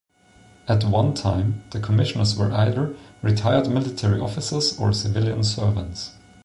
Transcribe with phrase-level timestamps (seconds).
[0.67, 6.13] At one time, the commissioners were either retired military officers or civil servants.